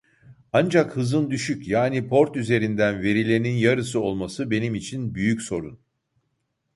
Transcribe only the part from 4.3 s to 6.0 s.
benim için büyük sorun